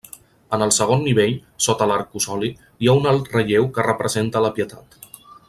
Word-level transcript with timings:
En 0.55 0.61
el 0.65 0.71
segon 0.77 1.03
nivell, 1.07 1.35
sota 1.65 1.87
l'arcosoli, 1.91 2.49
hi 2.81 2.89
ha 2.93 2.97
un 3.03 3.07
alt 3.13 3.31
relleu 3.37 3.69
que 3.77 3.87
representa 3.91 4.43
la 4.47 4.53
Pietat. 4.59 4.99